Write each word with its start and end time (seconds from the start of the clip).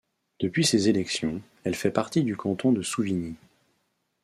Depuis 0.39 0.65
ces 0.65 0.89
élections, 0.89 1.43
elle 1.63 1.75
fait 1.75 1.91
partie 1.91 2.23
du 2.23 2.35
canton 2.35 2.71
de 2.71 2.81
Souvigny. 2.81 3.35